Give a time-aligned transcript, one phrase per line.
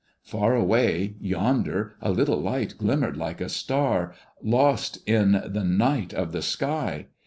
[0.23, 6.31] Far away, yonder, a little light glimmered like a star, lost in the night of
[6.31, 7.05] the sky.